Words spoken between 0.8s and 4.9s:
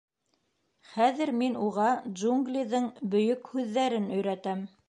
—Хәҙер мин уға Джунглиҙың Бөйөк һүҙҙәрен өйрәтәм.